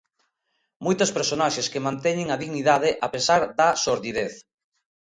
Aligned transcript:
Moitas 0.85 1.13
personaxes 1.17 1.69
que 1.71 1.85
manteñen 1.87 2.27
a 2.31 2.39
dignidade 2.43 2.89
a 3.07 3.09
pesar 3.15 3.41
da 3.59 3.69
sordidez. 3.85 4.33